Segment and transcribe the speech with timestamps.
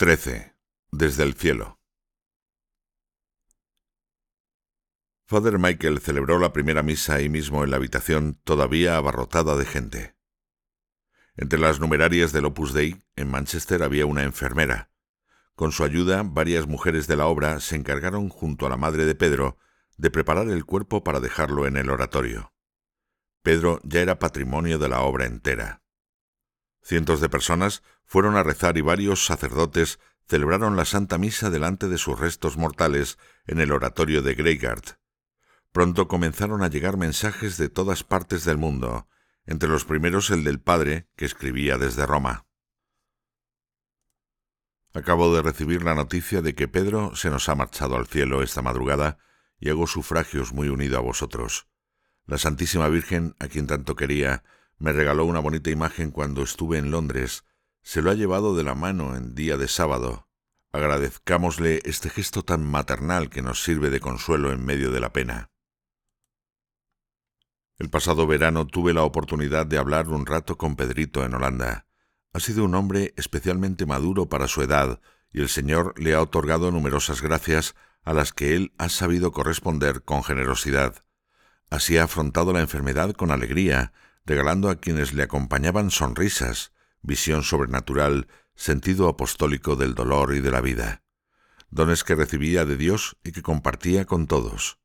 [0.00, 0.56] 13.
[0.92, 1.78] Desde el cielo.
[5.26, 10.16] Father Michael celebró la primera misa ahí mismo en la habitación todavía abarrotada de gente.
[11.36, 14.90] Entre las numerarias del Opus Dei, en Manchester había una enfermera.
[15.54, 19.14] Con su ayuda, varias mujeres de la obra se encargaron junto a la madre de
[19.14, 19.58] Pedro
[19.98, 22.54] de preparar el cuerpo para dejarlo en el oratorio.
[23.42, 25.79] Pedro ya era patrimonio de la obra entera.
[26.82, 31.98] Cientos de personas fueron a rezar y varios sacerdotes celebraron la Santa Misa delante de
[31.98, 34.98] sus restos mortales en el oratorio de Greygard.
[35.72, 39.08] Pronto comenzaron a llegar mensajes de todas partes del mundo,
[39.44, 42.46] entre los primeros el del padre que escribía desde Roma.
[44.92, 48.62] Acabo de recibir la noticia de que Pedro se nos ha marchado al cielo esta
[48.62, 49.18] madrugada
[49.60, 51.68] y hago sufragios muy unido a vosotros.
[52.26, 54.42] La Santísima Virgen, a quien tanto quería,
[54.80, 57.44] me regaló una bonita imagen cuando estuve en Londres.
[57.82, 60.26] Se lo ha llevado de la mano en día de sábado.
[60.72, 65.50] Agradezcámosle este gesto tan maternal que nos sirve de consuelo en medio de la pena.
[67.76, 71.86] El pasado verano tuve la oportunidad de hablar un rato con Pedrito en Holanda.
[72.32, 76.70] Ha sido un hombre especialmente maduro para su edad, y el Señor le ha otorgado
[76.70, 81.04] numerosas gracias a las que él ha sabido corresponder con generosidad.
[81.68, 83.92] Así ha afrontado la enfermedad con alegría,
[84.24, 90.60] regalando a quienes le acompañaban sonrisas, visión sobrenatural, sentido apostólico del dolor y de la
[90.60, 91.02] vida,
[91.70, 94.78] dones que recibía de Dios y que compartía con todos.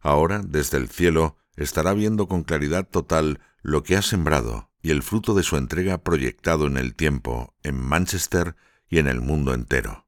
[0.00, 5.02] Ahora, desde el cielo, estará viendo con claridad total lo que ha sembrado y el
[5.02, 8.56] fruto de su entrega proyectado en el tiempo, en Manchester
[8.88, 10.06] y en el mundo entero.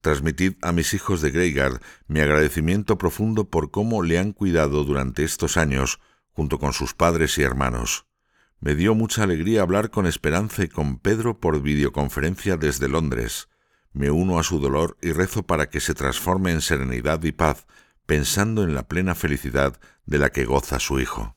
[0.00, 5.24] Transmitid a mis hijos de Greygard mi agradecimiento profundo por cómo le han cuidado durante
[5.24, 6.00] estos años
[6.32, 8.06] junto con sus padres y hermanos.
[8.60, 13.48] Me dio mucha alegría hablar con Esperanza y con Pedro por videoconferencia desde Londres.
[13.92, 17.66] Me uno a su dolor y rezo para que se transforme en serenidad y paz,
[18.06, 21.36] pensando en la plena felicidad de la que goza su hijo.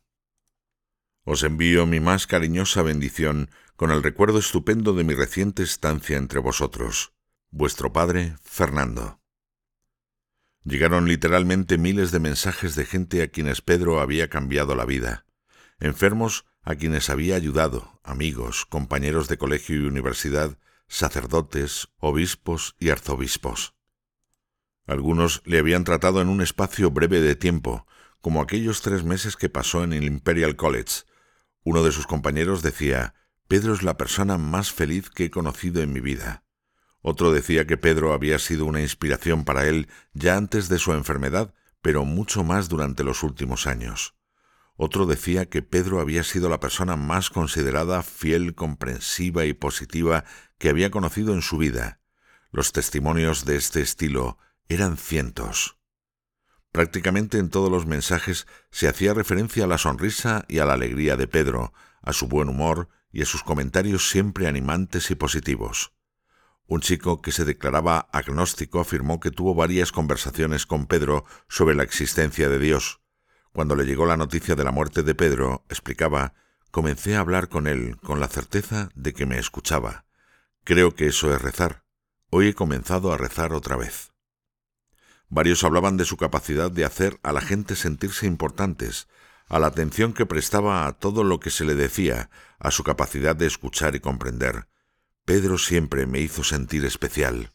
[1.24, 6.40] Os envío mi más cariñosa bendición con el recuerdo estupendo de mi reciente estancia entre
[6.40, 7.14] vosotros.
[7.50, 9.23] Vuestro padre, Fernando.
[10.64, 15.26] Llegaron literalmente miles de mensajes de gente a quienes Pedro había cambiado la vida,
[15.80, 20.58] enfermos a quienes había ayudado, amigos, compañeros de colegio y universidad,
[20.88, 23.76] sacerdotes, obispos y arzobispos.
[24.86, 27.86] Algunos le habían tratado en un espacio breve de tiempo,
[28.22, 31.04] como aquellos tres meses que pasó en el Imperial College.
[31.64, 33.16] Uno de sus compañeros decía,
[33.50, 36.44] Pedro es la persona más feliz que he conocido en mi vida.
[37.06, 41.54] Otro decía que Pedro había sido una inspiración para él ya antes de su enfermedad,
[41.82, 44.16] pero mucho más durante los últimos años.
[44.78, 50.24] Otro decía que Pedro había sido la persona más considerada, fiel, comprensiva y positiva
[50.58, 52.00] que había conocido en su vida.
[52.52, 54.38] Los testimonios de este estilo
[54.70, 55.78] eran cientos.
[56.72, 61.18] Prácticamente en todos los mensajes se hacía referencia a la sonrisa y a la alegría
[61.18, 65.92] de Pedro, a su buen humor y a sus comentarios siempre animantes y positivos.
[66.68, 71.84] Un chico que se declaraba agnóstico afirmó que tuvo varias conversaciones con Pedro sobre la
[71.84, 73.02] existencia de Dios.
[73.52, 76.34] Cuando le llegó la noticia de la muerte de Pedro, explicaba,
[76.72, 80.06] comencé a hablar con él con la certeza de que me escuchaba.
[80.64, 81.84] Creo que eso es rezar.
[82.30, 84.12] Hoy he comenzado a rezar otra vez.
[85.30, 89.08] Varios hablaban de su capacidad de hacer a la gente sentirse importantes,
[89.48, 93.36] a la atención que prestaba a todo lo que se le decía, a su capacidad
[93.36, 94.68] de escuchar y comprender.
[95.26, 97.54] Pedro siempre me hizo sentir especial.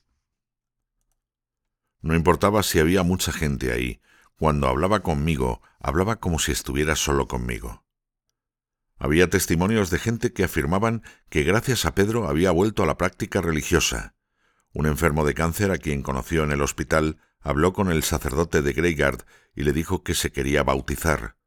[2.00, 4.00] No importaba si había mucha gente ahí,
[4.36, 7.84] cuando hablaba conmigo, hablaba como si estuviera solo conmigo.
[8.96, 13.42] Había testimonios de gente que afirmaban que gracias a Pedro había vuelto a la práctica
[13.42, 14.14] religiosa.
[14.72, 18.72] Un enfermo de cáncer a quien conoció en el hospital habló con el sacerdote de
[18.72, 19.24] Greygard
[19.54, 21.37] y le dijo que se quería bautizar.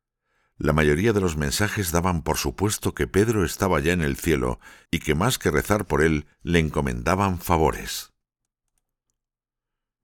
[0.61, 4.59] La mayoría de los mensajes daban por supuesto que Pedro estaba ya en el cielo
[4.91, 8.13] y que más que rezar por él le encomendaban favores.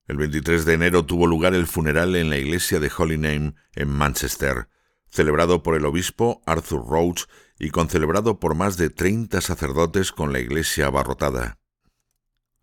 [0.07, 3.89] El 23 de enero tuvo lugar el funeral en la iglesia de Holy Name en
[3.89, 4.67] Manchester,
[5.07, 7.25] celebrado por el obispo Arthur Roach
[7.59, 11.59] y concelebrado por más de treinta sacerdotes con la iglesia abarrotada.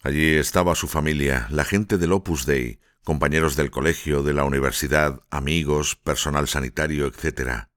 [0.02, 5.20] Allí estaba su familia, la gente del Opus Dei, compañeros del colegio, de la universidad,
[5.30, 7.68] amigos, personal sanitario, etc.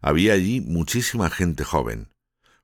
[0.00, 2.12] Había allí muchísima gente joven.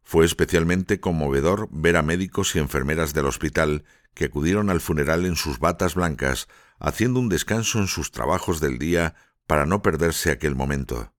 [0.02, 3.84] Fue especialmente conmovedor ver a médicos y enfermeras del hospital
[4.14, 6.46] que acudieron al funeral en sus batas blancas,
[6.78, 9.14] haciendo un descanso en sus trabajos del día
[9.46, 11.12] para no perderse aquel momento.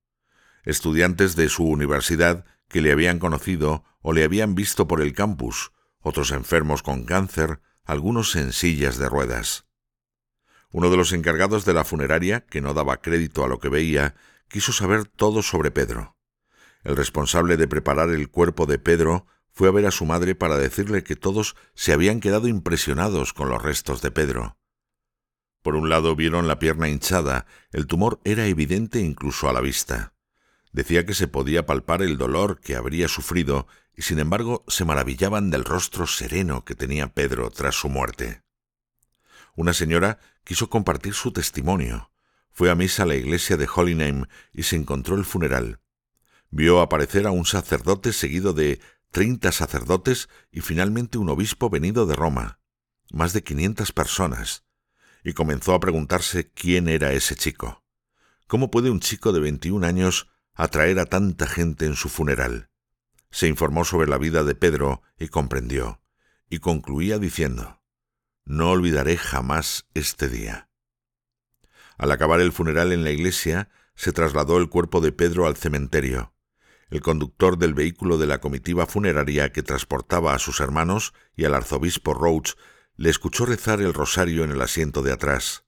[0.63, 5.71] Estudiantes de su universidad que le habían conocido o le habían visto por el campus,
[5.99, 9.65] otros enfermos con cáncer, algunos en sillas de ruedas.
[10.71, 14.15] Uno de los encargados de la funeraria, que no daba crédito a lo que veía,
[14.47, 16.15] quiso saber todo sobre Pedro.
[16.83, 20.57] El responsable de preparar el cuerpo de Pedro fue a ver a su madre para
[20.57, 24.57] decirle que todos se habían quedado impresionados con los restos de Pedro.
[25.61, 30.13] Por un lado vieron la pierna hinchada, el tumor era evidente incluso a la vista.
[30.71, 33.65] Decía que se podía palpar el dolor que habría sufrido
[33.95, 38.43] y sin embargo se maravillaban del rostro sereno que tenía Pedro tras su muerte.
[39.55, 42.11] Una señora quiso compartir su testimonio.
[42.55, 45.81] Fue a misa a la iglesia de Hollyname y se encontró el funeral.
[46.51, 48.79] Vio aparecer a un sacerdote seguido de
[49.11, 52.61] treinta sacerdotes y finalmente un obispo venido de Roma,
[53.11, 54.63] más de quinientas personas,
[55.21, 57.83] y comenzó a preguntarse quién era ese chico.
[58.47, 62.69] ¿Cómo puede un chico de veintiún años atraer a tanta gente en su funeral?
[63.31, 66.01] Se informó sobre la vida de Pedro y comprendió,
[66.49, 67.81] y concluía diciendo,
[68.45, 70.64] No olvidaré jamás este día.
[71.97, 76.33] Al acabar el funeral en la iglesia, se trasladó el cuerpo de Pedro al cementerio,
[76.89, 81.55] el conductor del vehículo de la comitiva funeraria que transportaba a sus hermanos y al
[81.55, 82.53] arzobispo Roach
[82.95, 85.65] le escuchó rezar el rosario en el asiento de atrás.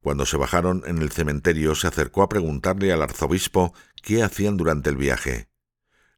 [0.00, 4.88] Cuando se bajaron en el cementerio se acercó a preguntarle al arzobispo qué hacían durante
[4.88, 5.48] el viaje.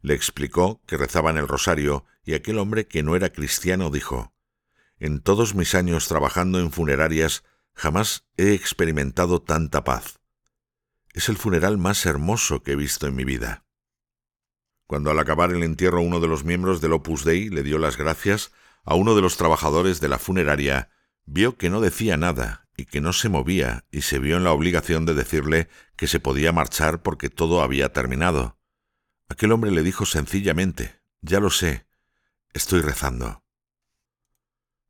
[0.03, 4.35] Le explicó que rezaban el rosario y aquel hombre que no era cristiano dijo
[4.99, 7.45] En todos mis años trabajando en funerarias
[7.79, 10.19] jamás he experimentado tanta paz.
[11.15, 13.65] Es el funeral más hermoso que he visto en mi vida.
[14.89, 17.97] Cuando al acabar el entierro uno de los miembros del Opus Dei le dio las
[17.97, 18.53] gracias,
[18.85, 20.91] a uno de los trabajadores de la funeraria
[21.25, 24.53] vio que no decía nada y que no se movía y se vio en la
[24.53, 28.59] obligación de decirle que se podía marchar porque todo había terminado.
[29.29, 31.87] Aquel hombre le dijo sencillamente, ya lo sé,
[32.55, 33.45] estoy rezando.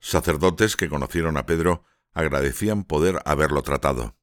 [0.00, 1.84] Sacerdotes que conocieron a Pedro
[2.18, 4.16] agradecían poder haberlo tratado.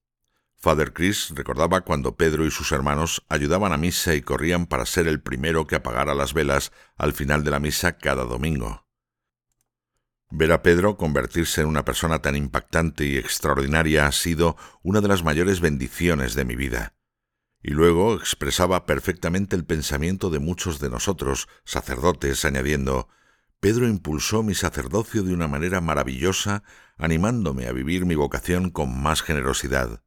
[0.57, 5.07] Father Chris recordaba cuando Pedro y sus hermanos ayudaban a misa y corrían para ser
[5.07, 8.85] el primero que apagara las velas al final de la misa cada domingo.
[10.29, 15.07] Ver a Pedro convertirse en una persona tan impactante y extraordinaria ha sido una de
[15.07, 16.95] las mayores bendiciones de mi vida.
[17.61, 23.07] Y luego expresaba perfectamente el pensamiento de muchos de nosotros, sacerdotes, añadiendo
[23.65, 26.61] Pedro impulsó mi sacerdocio de una manera maravillosa,
[26.97, 30.03] animándome a vivir mi vocación con más generosidad.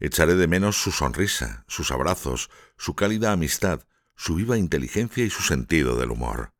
[0.00, 3.86] Echaré de menos su sonrisa, sus abrazos, su cálida amistad,
[4.16, 6.52] su viva inteligencia y su sentido del humor.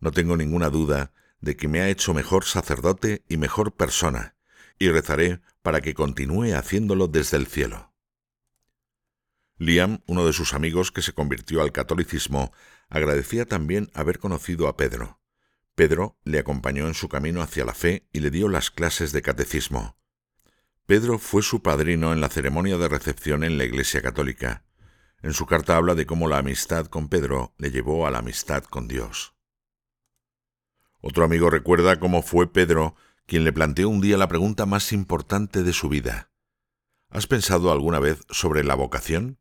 [0.00, 4.36] No tengo ninguna duda de que me ha hecho mejor sacerdote y mejor persona,
[4.78, 7.94] y rezaré para que continúe haciéndolo desde el cielo.
[9.56, 12.52] Liam, uno de sus amigos que se convirtió al catolicismo,
[12.90, 15.19] agradecía también haber conocido a Pedro.
[15.80, 19.22] Pedro le acompañó en su camino hacia la fe y le dio las clases de
[19.22, 19.96] catecismo.
[20.84, 24.62] Pedro fue su padrino en la ceremonia de recepción en la Iglesia Católica.
[25.22, 28.62] En su carta habla de cómo la amistad con Pedro le llevó a la amistad
[28.64, 29.34] con Dios.
[31.00, 32.94] Otro amigo recuerda cómo fue Pedro
[33.24, 36.30] quien le planteó un día la pregunta más importante de su vida.
[37.08, 39.38] ¿Has pensado alguna vez sobre la vocación?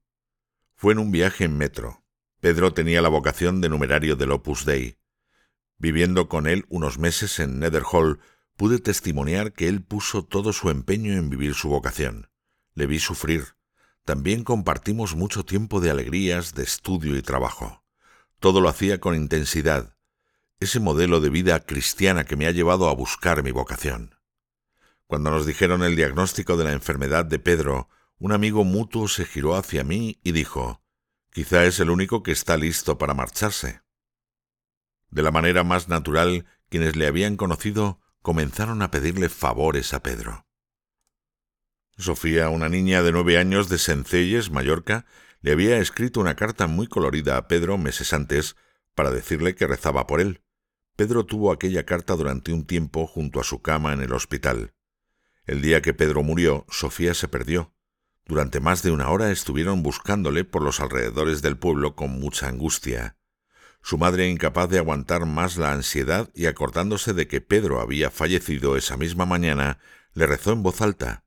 [0.73, 2.05] Fue en un viaje en metro.
[2.39, 4.98] Pedro tenía la vocación de numerario del Opus Dei.
[5.79, 8.19] Viviendo con él unos meses en Netherhall,
[8.57, 12.29] pude testimoniar que él puso todo su empeño en vivir su vocación.
[12.73, 13.55] Le vi sufrir.
[14.03, 17.85] También compartimos mucho tiempo de alegrías, de estudio y trabajo.
[18.39, 19.95] Todo lo hacía con intensidad.
[20.59, 24.15] Ese modelo de vida cristiana que me ha llevado a buscar mi vocación.
[25.07, 29.55] Cuando nos dijeron el diagnóstico de la enfermedad de Pedro, un amigo mutuo se giró
[29.55, 30.83] hacia mí y dijo,
[31.31, 33.81] Quizá es el único que está listo para marcharse.
[35.11, 40.45] De la manera más natural, quienes le habían conocido comenzaron a pedirle favores a Pedro.
[41.97, 45.05] Sofía, una niña de nueve años de Sencelles, Mallorca,
[45.41, 48.55] le había escrito una carta muy colorida a Pedro meses antes
[48.95, 50.41] para decirle que rezaba por él.
[50.95, 54.73] Pedro tuvo aquella carta durante un tiempo junto a su cama en el hospital.
[55.45, 57.73] El día que Pedro murió, Sofía se perdió.
[58.25, 63.18] Durante más de una hora estuvieron buscándole por los alrededores del pueblo con mucha angustia.
[63.81, 68.75] Su madre, incapaz de aguantar más la ansiedad y acordándose de que Pedro había fallecido
[68.75, 69.79] esa misma mañana,
[70.13, 71.23] le rezó en voz alta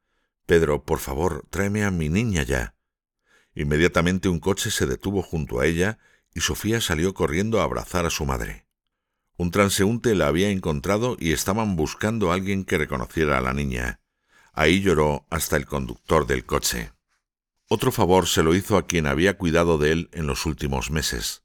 [0.47, 2.75] Pedro, por favor, tráeme a mi niña ya.
[3.55, 5.99] Inmediatamente un coche se detuvo junto a ella
[6.35, 8.67] y Sofía salió corriendo a abrazar a su madre.
[9.37, 14.01] Un transeúnte la había encontrado y estaban buscando a alguien que reconociera a la niña.
[14.53, 16.93] Ahí lloró hasta el conductor del coche.
[17.69, 21.43] Otro favor se lo hizo a quien había cuidado de él en los últimos meses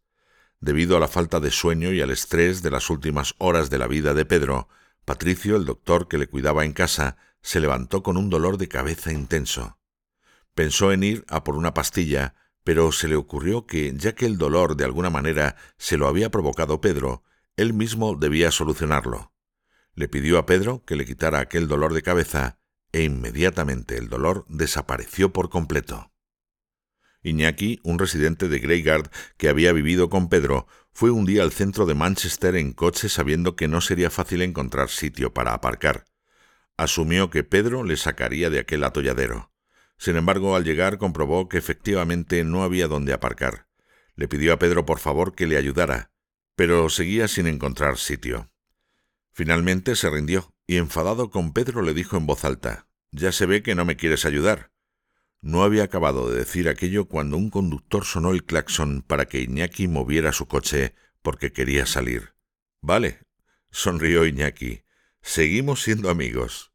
[0.59, 3.87] debido a la falta de sueño y al estrés de las últimas horas de la
[3.87, 4.69] vida de Pedro,
[5.05, 9.13] Patricio, el doctor que le cuidaba en casa, se levantó con un dolor de cabeza
[9.13, 9.77] intenso.
[10.53, 14.37] Pensó en ir a por una pastilla, pero se le ocurrió que, ya que el
[14.37, 17.23] dolor de alguna manera se lo había provocado Pedro,
[17.55, 19.31] él mismo debía solucionarlo.
[19.93, 22.59] Le pidió a Pedro que le quitara aquel dolor de cabeza
[22.91, 26.11] e inmediatamente el dolor desapareció por completo.
[27.27, 31.85] Iñaki, un residente de Greyguard que había vivido con Pedro, fue un día al centro
[31.85, 36.05] de Manchester en coche sabiendo que no sería fácil encontrar sitio para aparcar.
[36.77, 39.51] Asumió que Pedro le sacaría de aquel atolladero.
[39.97, 43.67] Sin embargo, al llegar comprobó que efectivamente no había dónde aparcar.
[44.15, 46.11] Le pidió a Pedro por favor que le ayudara,
[46.55, 48.51] pero seguía sin encontrar sitio.
[49.31, 53.61] Finalmente se rindió y enfadado con Pedro le dijo en voz alta Ya se ve
[53.61, 54.71] que no me quieres ayudar.
[55.47, 59.87] No había acabado de decir aquello cuando un conductor sonó el claxon para que Iñaki
[59.87, 62.33] moviera su coche porque quería salir.
[62.81, 63.21] Vale,
[63.71, 64.81] sonrió Iñaki.
[65.21, 66.73] Seguimos siendo amigos.